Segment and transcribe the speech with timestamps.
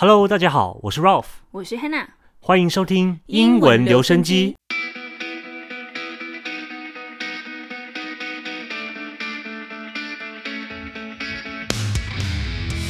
[0.00, 2.06] Hello，大家好，我是 Ralph，我是 Hannah，
[2.38, 4.54] 欢迎收听英文留声机。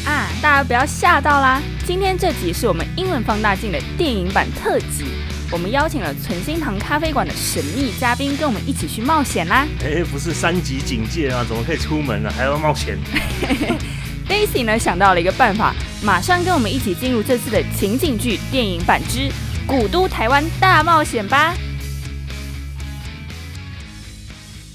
[0.05, 1.63] 啊，大家不要吓到啦！
[1.87, 5.07] 今天这集是我们英文放大镜的电影版特辑，
[5.51, 9.67] 我们邀请了存心堂咖啡馆的神秘嘉宾跟我们一起去冒险啦。
[9.83, 12.31] 哎，不是三级警戒啊，怎么可以出门呢？
[12.31, 12.99] 还要冒险？
[14.29, 19.30] Daisy 呢想到了一个办法，马上跟我们一起进入这次的情景剧电影版之《
[19.66, 21.54] 古都台湾大冒险》吧。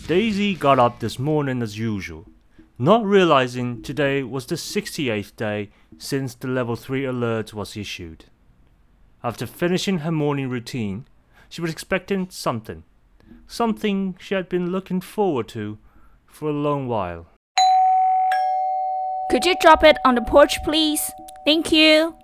[0.09, 2.25] Daisy got up this morning as usual,
[2.79, 8.25] not realizing today was the 68th day since the level 3 alert was issued.
[9.23, 11.05] After finishing her morning routine,
[11.51, 12.85] she was expecting something.
[13.47, 15.77] Something she had been looking forward to
[16.27, 17.27] for a long while.
[19.34, 21.12] Could you drop it on the porch, please?
[21.44, 22.16] Thank you.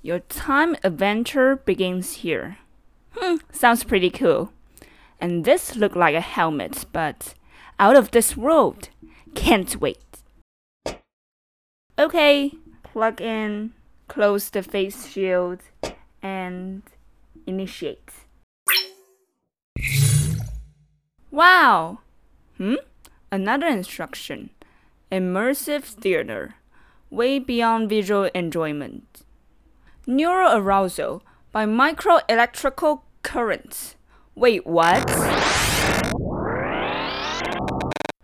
[0.00, 2.58] Your time adventure begins here.
[3.16, 4.52] Hmm, sounds pretty cool.
[5.20, 7.34] And this looked like a helmet, but
[7.80, 8.90] out of this world.
[9.34, 10.22] Can't wait.
[11.98, 12.52] Okay,
[12.84, 13.72] plug in,
[14.06, 15.62] close the face shield,
[16.22, 16.82] and
[17.44, 18.12] initiate.
[21.36, 21.98] Wow!
[22.56, 22.76] Hmm?
[23.30, 24.48] Another instruction.
[25.12, 26.54] Immersive theater.
[27.10, 29.22] Way beyond visual enjoyment.
[30.06, 33.96] Neural arousal by microelectrical currents.
[34.34, 35.04] Wait, what?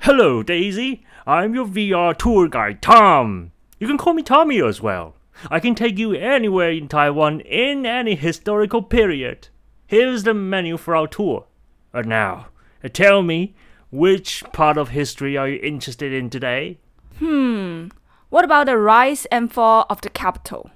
[0.00, 1.04] Hello, Daisy.
[1.26, 3.52] I'm your VR tour guide, Tom.
[3.78, 5.16] You can call me Tommy as well.
[5.50, 9.48] I can take you anywhere in Taiwan in any historical period.
[9.86, 11.44] Here's the menu for our tour.
[11.92, 12.46] And now,
[12.88, 13.54] tell me,
[13.90, 16.78] which part of history are you interested in today?
[17.18, 17.88] Hmm.
[18.30, 20.70] What about the rise and fall of the capital?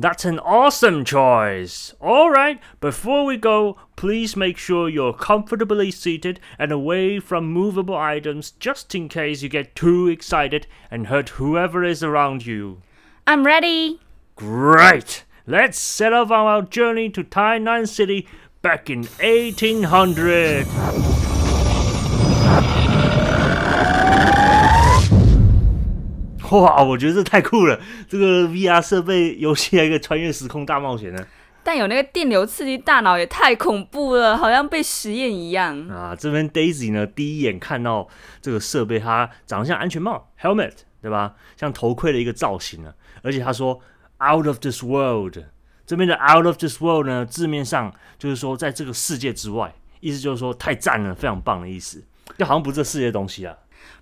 [0.00, 1.94] That's an awesome choice.
[2.00, 7.96] All right, before we go, please make sure you're comfortably seated and away from movable
[7.96, 12.80] items just in case you get too excited and hurt whoever is around you.
[13.26, 14.00] I'm ready.
[14.36, 15.24] Great!
[15.46, 18.26] Let's set off on our journey to Tainan City
[18.62, 21.09] back in 1800.
[26.50, 27.80] 哇， 我觉得这太酷了！
[28.08, 31.26] 这个 VR 设备游戏还有一个穿越时空大冒险呢。
[31.62, 35.88] 但有那个电流刺激大脑也太恐怖了，好像被实验一样。
[35.88, 38.08] 啊，这边 Daisy 呢，第一眼看到
[38.40, 40.72] 这个设备，它长得像安全帽 （helmet），
[41.02, 41.34] 对吧？
[41.56, 42.94] 像头盔的一个造型呢。
[43.22, 43.78] 而且他说
[44.18, 45.36] “out of this world”，
[45.86, 52.02] 这边的 “out of this world” 呢，字面上就是说在这个世界之外，意思就是说太赞了，非常棒的意思，
[52.38, 53.54] 就好像不是这世界的东西啊。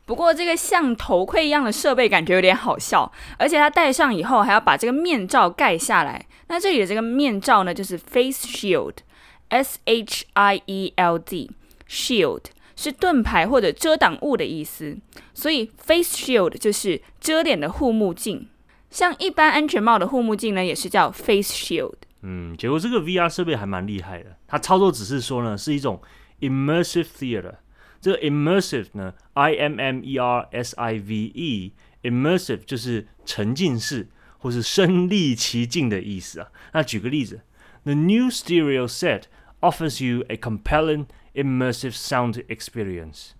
[0.08, 6.24] 不过这个像头盔一样的设备感觉有点好笑，而且它戴上以后还要把这个面罩盖下来。
[6.46, 14.96] 那这里的这个面罩呢，就是 face shield，S H I E L D，shield 是盾牌或者遮挡物的意思，
[15.34, 18.48] 所以 face shield 就是遮脸的护目镜。
[18.90, 21.92] 像一般安全帽的护目镜呢，也是叫 face shield。
[22.22, 26.00] 嗯，结果这个 VR 设备还蛮厉害的，它操作只是说呢，是一种
[26.40, 27.56] immersive theater。
[28.01, 34.09] 这个 immersive 呢，I M M E R S I V E，immersive 就是沉浸式
[34.39, 36.51] 或是身临其境的意思啊。
[36.73, 37.41] 那举个例子，
[37.83, 39.23] The new stereo set
[39.61, 43.31] offers you a compelling immersive sound experience。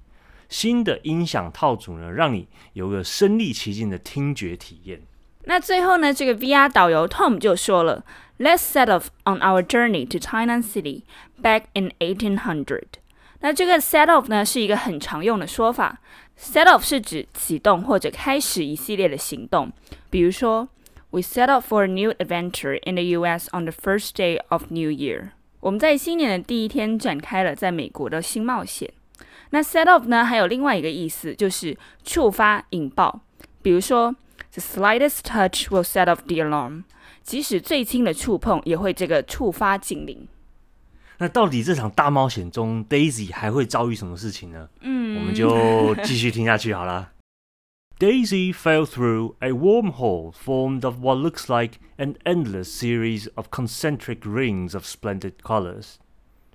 [0.48, 5.02] 新的音响套组呢，让你有个身临其境的听觉体验。
[5.46, 8.06] 那最后呢，这个 VR 导游 Tom 就说了，
[8.40, 11.04] Let's set off on our journey to Tainan City
[11.42, 12.84] back in 1800。
[13.41, 16.01] 那这个 set off 呢是一个很常用的说法
[16.39, 19.73] ，set off 是指启动或者开始一系列的行动，
[20.11, 20.69] 比如说
[21.11, 23.49] ，We set off for a new adventure in the U.S.
[23.53, 25.31] on the first day of New Year。
[25.61, 28.93] 我们在新年的第一天展开了在美国的新冒险。
[29.51, 33.21] 那 set off 呢还有另外一个意思，就是触发、引爆，
[33.63, 34.15] 比如说
[34.53, 36.83] ，The slightest touch will set off the alarm。
[37.23, 40.27] 即使最轻的触碰也会这个触发警铃。
[41.20, 44.68] 那到底这场大冒险中，Daisy 还会遭遇什么事情呢？
[44.82, 47.12] 嗯，我们就继续听下去好了。
[48.00, 54.74] Daisy fell through a wormhole formed of what looks like an endless series of concentric rings
[54.74, 55.98] of splendid colors.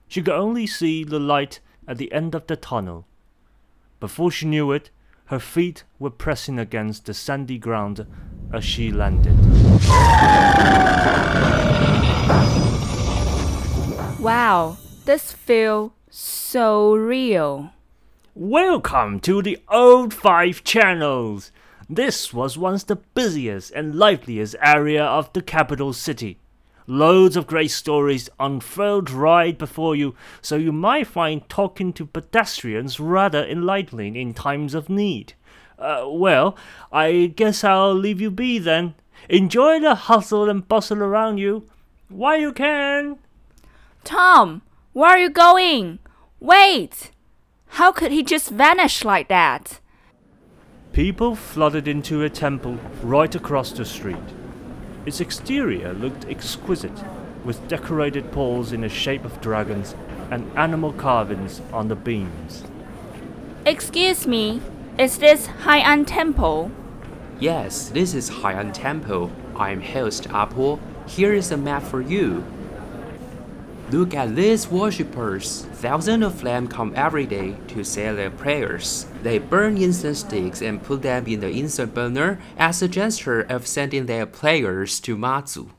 [0.09, 3.05] She could only see the light at the end of the tunnel.
[4.01, 4.91] Before she knew it,
[5.27, 8.07] her feet were pressing against the sandy ground
[8.53, 9.35] as she landed.
[14.24, 17.74] Wow, this feels so real.
[18.34, 21.52] Welcome to the old five channels.
[21.90, 26.40] This was once the busiest and liveliest area of the capital city.
[26.88, 33.02] Loads of great stories unfurled right before you, so you might find talking to pedestrians
[33.02, 35.34] rather enlightening in times of need.
[35.78, 36.56] Uh, well,
[36.94, 38.96] I guess I'll leave you be then.
[39.28, 41.68] Enjoy the hustle and bustle around you
[42.08, 43.18] while you can.
[44.04, 44.62] Tom,
[44.92, 46.00] where are you going?
[46.40, 47.12] Wait!
[47.68, 49.80] How could he just vanish like that?
[50.92, 54.18] People flooded into a temple right across the street.
[55.06, 57.04] Its exterior looked exquisite,
[57.44, 59.96] with decorated poles in the shape of dragons
[60.30, 62.64] and animal carvings on the beams.
[63.66, 64.62] Excuse me,
[64.98, 66.72] is this Hai'an Temple?
[67.40, 69.32] Yes, this is Hai'an Temple.
[69.56, 70.80] I'm host Apo.
[71.08, 72.46] Here is a map for you.
[73.92, 75.66] Look at these worshippers.
[75.74, 79.06] Thousands of them come every day to say their prayers.
[79.22, 83.68] They burn incense sticks and put them in the incense burner as a gesture of
[83.68, 85.70] sending their prayers to Mazu.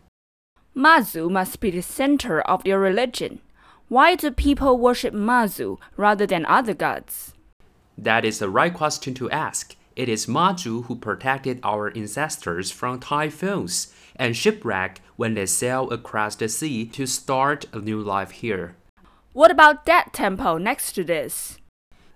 [0.77, 3.41] Mazu must be the center of their religion.
[3.89, 7.33] Why do people worship Mazu rather than other gods?
[7.97, 9.77] That is the right question to ask.
[9.95, 16.37] It is Mazu who protected our ancestors from typhoons and shipwreck when they sail across
[16.37, 18.77] the sea to start a new life here.
[19.33, 21.59] What about that temple next to this?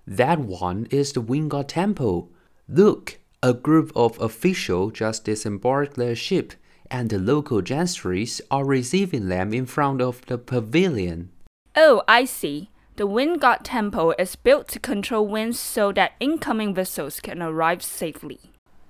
[0.07, 2.31] That one is the Wind God Temple.
[2.69, 6.55] Look, a group of officials just disembarked their ship,
[6.91, 11.31] and the local gentries are receiving them in front of the pavilion.
[11.77, 12.71] Oh, I see.
[12.97, 17.83] The Wind God Temple is built to control winds so that incoming vessels can arrive
[17.83, 18.41] safely.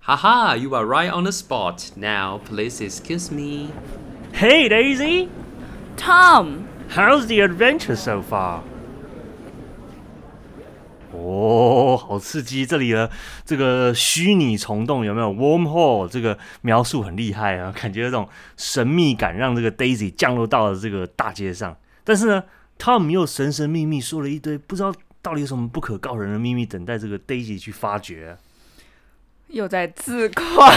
[0.09, 1.91] Haha, you are right on the spot.
[1.95, 3.71] Now, please excuse me.
[4.33, 5.29] Hey, Daisy!
[5.99, 6.67] Tom!
[6.89, 8.63] How's the adventure so far?
[11.13, 12.65] 哦，好刺激！
[12.65, 13.11] 这里的
[13.45, 16.09] 这个虚拟虫洞有没有 wormhole？
[16.09, 18.27] 这个描述很厉害啊，感觉这种
[18.57, 21.77] 神秘感让这个 Daisy 降落到了这个大街上。
[22.03, 22.45] 但是呢
[22.79, 24.91] ，Tom 又神神秘秘说了一堆，不知道
[25.21, 28.39] 到底有什么不可告人的秘密等待这个 Daisy 去发掘。
[29.49, 30.71] 又在自夸，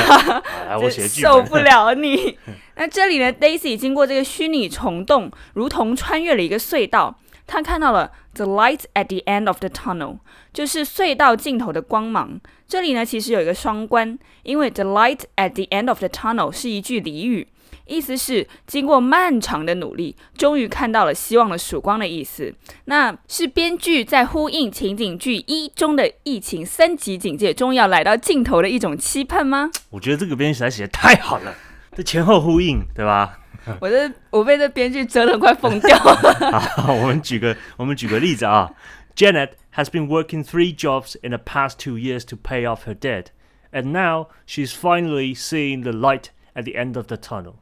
[0.67, 2.37] 来， 我写受不了你。
[2.75, 7.17] 那这里呢，Daisy 经过这个虚拟虫洞，如同穿越了一个隧道。
[7.47, 10.19] 他看到了 the light at the end of the tunnel，
[10.53, 12.39] 就是隧道尽头的光芒。
[12.65, 17.45] 这里呢，其实有一个双关，因为 the light at the end of the tunnel 是一句俚语，
[17.85, 22.53] 意思是经过漫长的努力，终于看到了希望的曙光的意思。
[22.85, 29.69] 那是编剧在呼应情景剧一中的疫情三级警戒终于要来到尽头的一种期盼吗？
[29.89, 31.53] 我觉得这个编剧实在写的太好了，
[31.95, 33.37] 这前后呼应，对吧？
[33.79, 35.95] 我这我被这编剧折腾快疯掉。
[35.97, 38.71] 好，我们举个我们举个例子啊。
[39.13, 43.25] Janet has been working three jobs in the past two years to pay off her debt,
[43.71, 47.55] and now she's finally seeing the light at the end of the tunnel.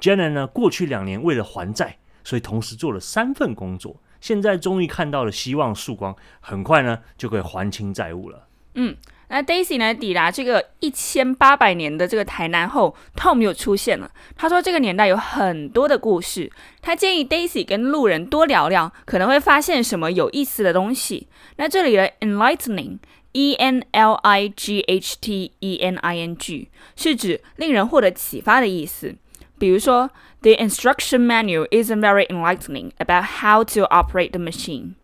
[0.00, 8.46] Janet 呢，过去两年为了还债，所以同时做了三份工作，现在终于看到了希望曙光，很快呢就可以还清债务了。
[8.74, 8.96] 嗯。
[9.28, 9.92] 那 Daisy 呢？
[9.92, 14.08] 抵达这个一千八百年的这个台南后，Tom 又出现了。
[14.36, 16.48] 他说这个年代有很多的故事，
[16.80, 21.26] 他建议 Daisy 跟路人多聊聊，可能会发现什么有意思的东西。
[21.56, 29.16] 那这里的 enlightening，e n l i g h t e n i n g，是指令人获得启发的意思。
[29.58, 30.10] 比如说
[30.42, 34.94] ，The instruction manual isn't very enlightening about how to operate the machine。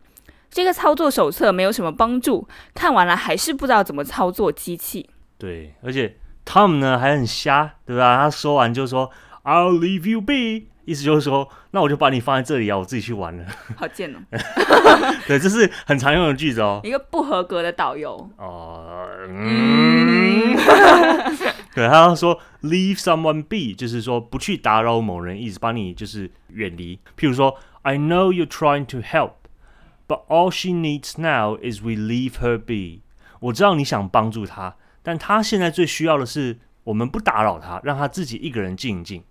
[0.50, 5.08] 这个操作手册没有什么帮助，看完了还是不知道怎么操作机器。
[5.38, 8.16] 对，而且 Tom 呢还很瞎，对吧？
[8.16, 9.10] 他说完就说
[9.44, 13.44] "I'll leave you be"，意思就是说，那我就把你放在这里啊，我自己去玩了。
[13.76, 14.18] 好贱哦！
[15.26, 16.80] 对，这是很常用的句子哦。
[16.84, 18.30] 一个不合格的导游。
[18.36, 19.81] 哦，嗯。
[21.74, 26.96] 对，他说 "leave someone be"，就是说不去打扰某人，意思把你就是远离。
[27.18, 29.32] 譬如说 "I know you're trying to help"。
[30.08, 33.00] But all she needs now is we leave her be。
[33.40, 39.22] 我知道你想帮助她，但她现在最需要的是我们不打扰她，让她自己一个人静一静。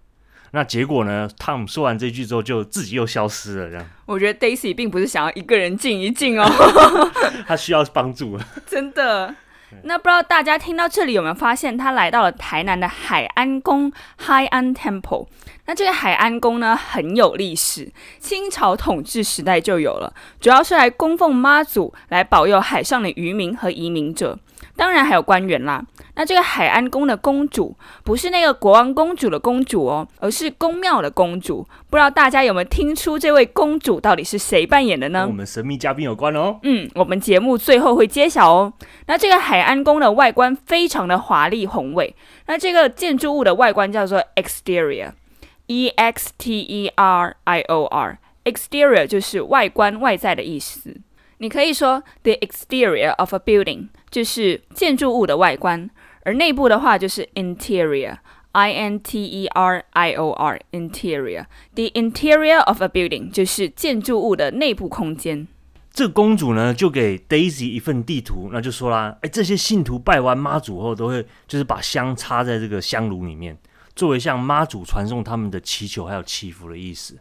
[0.53, 3.69] 那结果呢？Tom 说完这句之后，就自己又消失了。
[3.69, 6.49] 这样，我觉得 Daisy 并不是想要一个人静一静哦，
[7.45, 8.39] 他需要帮助。
[8.65, 9.35] 真的。
[9.83, 15.27] 那不知道大家听到这里有没有发现，他来到了台南的海安宫 （High An Temple）。
[15.65, 24.37] 那这个海安宫呢，很有历史，清朝统治时代就有了，主要是来供奉妈祖，来保佑海上的渔民和移民者。
[24.75, 25.83] 当然还有官员啦。
[26.15, 31.65] 那这个海安宫的公主不是那个国王公主的公主哦，而是宫庙的公主。
[31.89, 35.21] 不知道大家有没有听出这位公主到底是谁扮演的呢？
[35.21, 36.59] 跟我们神秘嘉宾有关哦。
[36.63, 38.73] 嗯，我们节目最后会揭晓哦。
[39.07, 42.15] 那这个海安宫的外观非常的华丽宏伟。
[42.47, 50.95] 那这个建筑物的外观叫做 exterior，e x t e r i o r，exterior 就是外观外在的意思。
[51.37, 55.89] 你可以说 the exterior of a building 就是建筑物的外观，
[56.23, 61.45] 而内部的话就是 interior，i n t e r i o r，interior。
[61.75, 65.47] the interior of a building 就是建筑物的内部空间。
[65.91, 73.57] 这公主呢，就给 Daisy 一份地图，那就说啦，哎，这些信徒拜完妈祖后，都会就是把香插在这个香炉里面，
[73.95, 77.17] 作为向妈祖传送他们的祈求还有祈福的意思。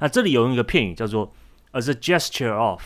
[0.00, 1.32] 那这里有一个片语叫做
[1.72, 2.82] as a gesture of。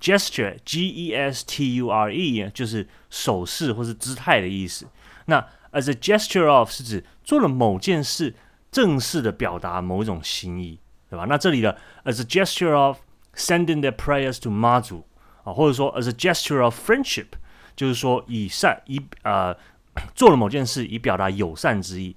[0.00, 4.86] Gesture, G-E-S-T-U-R-E，就是手势或是姿态的意思。
[5.29, 5.39] 那
[5.71, 8.35] as a gesture of 是指做了某件事，
[8.71, 11.25] 正式的表达某一种心意，对吧？
[11.27, 12.99] 那这里的 as a gesture of
[13.35, 15.05] sending their prayers to 妈祖
[15.43, 17.27] 啊，或者说 as a gesture of friendship，
[17.75, 19.55] 就是说以善以呃
[20.13, 22.15] 做了某件事以表达友善之意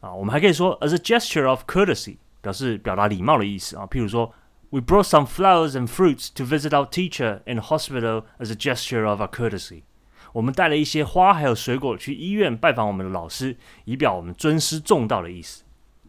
[0.00, 0.12] 啊。
[0.12, 3.86] 我们还可以说 as a gesture of courtesy，表示表达礼貌的意思啊。
[3.86, 4.32] 譬如说。
[4.70, 9.20] We brought some flowers and fruits to visit our teacher in hospital as a gesture of
[9.20, 9.84] our courtesy.
[10.33, 15.63] 我们带了一些花还有水果去医院拜访我们的老师，以表我们尊师重道的意思。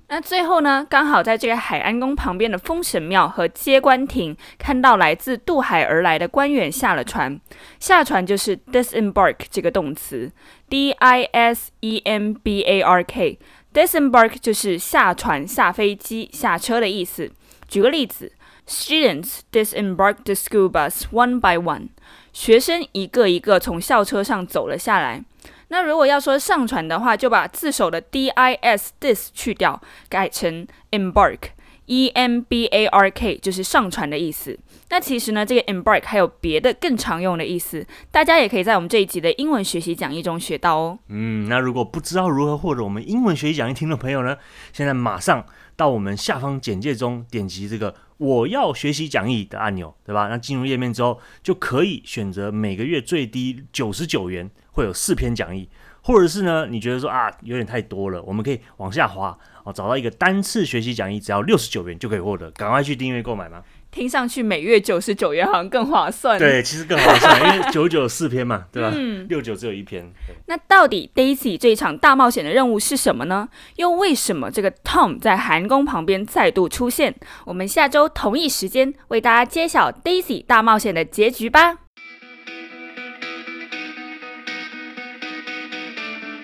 [0.08, 7.40] 那最后呢，刚好在这个海安宫旁边的封神庙和接官亭，看到来自渡海而来的官员下了船。
[7.78, 10.32] 下船就是 disembark 这个动词
[10.68, 13.38] ，d i s e m b a r k。
[13.72, 17.30] disembark 就是下船、下飞机、下车的意思。
[17.68, 18.32] 举个例子。
[18.66, 21.88] Students disembark the school bus one by one。
[22.32, 25.24] 学生一个一个从校车上走了下来。
[25.68, 34.58] 那如果要说上船的话，就把自首的 d i s dis 去掉，改成 embark，e m b a r k，就是上船的意思。
[34.88, 40.98] 那其实呢，这个 embark 还有别的更常用的意思，大家也可以在我们这一集的英文学习讲义中学到哦。
[41.06, 44.36] 嗯，那如果不知道如何获得我们英文学习讲义听的朋友呢，
[44.72, 45.46] 现在马上
[45.76, 47.94] 到我们下方简介中点击这个。
[48.20, 50.28] 我要学习讲义的按钮，对吧？
[50.28, 55.66] 那进入页面之后，就可以选择每个月最低九十九元，会有四篇讲义，
[56.02, 63.64] 或者是呢，你觉得说啊有点太多了，我们可以往下滑哦，找到一个单次学习讲义，只要六十九元就可以获得，赶快去订阅购买吧？
[63.90, 66.38] 听上去每月九十九元好像更划算。
[66.38, 68.92] 对，其实更划算， 因为九九四篇嘛，对吧？
[69.28, 70.10] 六九只有一篇。
[70.46, 73.48] 那到底 Daisy 这一场大冒险的任务是什么呢？
[73.76, 77.14] 又为什么这个 Tom 在韩宫旁边再度出现？
[77.46, 81.78] 我们下周同一时间为大家揭晓 Daisy 大冒险的结局吧。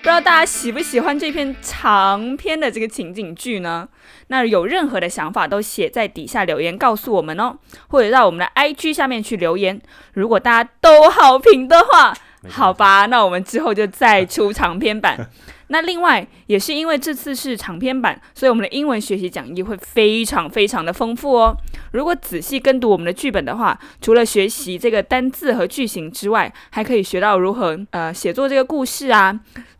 [0.07, 3.85] 知道大家喜不喜欢这篇长篇的这个情景剧呢？
[4.27, 7.57] 那有任何的想法都写在底下留言告诉我们哦，
[7.89, 9.81] 或者到我们的 IG 下面去留言。
[10.13, 12.13] 如果大家都好评的话，
[12.47, 15.29] 好吧，那我们之后就再出长篇版。
[15.67, 21.53] 那另外也是因为这次是长篇版，所以我们的英文学习讲义会非常非常的丰富哦。
[21.91, 29.37] 如果仔细跟读我们的剧本的话，除了学习这个单字和句型之外，还可以学到如何呃写作这个故事啊。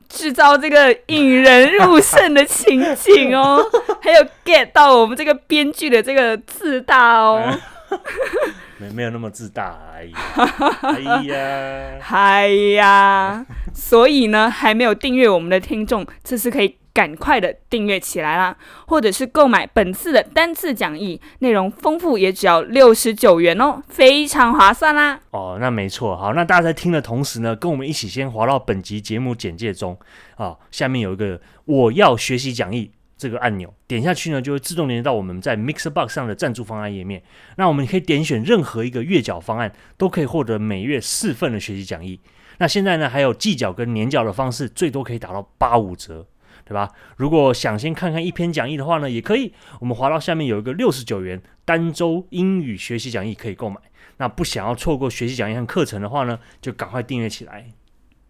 [0.10, 3.64] 制造这个引人入胜的情景哦，
[4.02, 7.58] 还有 get 到我们这个编剧的这个自大哦，
[8.78, 10.14] 没没有那么自大而已，
[10.82, 16.78] 哎呀，哎呀，所以呢，还没有订阅我们的听众，这次可以。
[16.98, 25.20] 赶快的订阅起来啦，或者是购买本次的单次讲义，内容丰富，也只要六十九元哦，非常划算啦。
[25.30, 29.96] 哦，那没错，好，那大家在听的同时呢，跟我们一起先滑到本集节目简介中
[30.38, 37.22] 啊，下面有一个我要学习讲义这个按钮，点下去呢，就会自动连接到我们在 Mixbox 上的赞助方案页面。
[37.58, 42.20] 那我们可以点选任何一个月缴方案，都可以获得每月四份的学习讲义。
[42.58, 46.26] 那现在呢，还有季缴跟年缴的方式，最多可以打到八五折。
[46.68, 46.92] 对吧？
[47.16, 49.54] 如果想先看看一篇讲义的话呢，也可以。
[49.80, 53.78] 我们滑到下面有一个六十九元单周英语学习讲义可以购买。
[54.18, 57.72] 那不想要错过学习讲义和课程的话呢，就赶快订阅起来。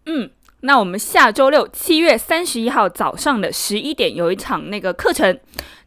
[0.06, 5.38] 嗯，那我们下周六七月三十一号早上的十一点有一场那个课程，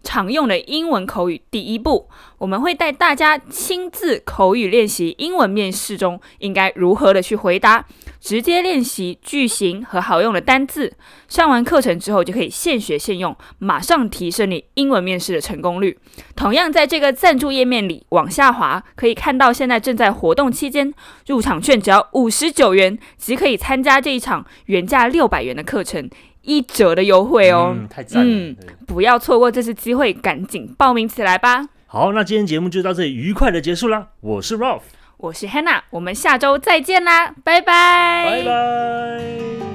[0.02, 2.08] 常用的英文口语第一步。
[2.38, 7.86] 我们会带大家亲自口语练习英文面试中应该如何的去回答，
[8.20, 10.94] 直接练习句型和好用的单字。
[11.28, 16.00] 上完课程之后就可以现学现用，马上提升你英文面试的成功率。
[16.36, 20.92] 同样，在这个赞助页面里往下滑，可以看到现在正在活动期间，
[21.28, 26.10] 入场券只要五十九元即可以参加这一场原价六百元的课程，
[26.42, 27.74] 一折的优惠哦。
[27.76, 28.30] 嗯，太赞了。
[28.30, 28.56] 嗯
[28.88, 31.70] 不要错过这次机会，赶紧报名起来吧！
[31.88, 34.10] 好，那今天节目就到这里愉快的结束啦。
[34.20, 34.82] 我是 Ralph，
[35.18, 39.71] 我是 Hannah，我们下周再见啦，拜拜，拜拜。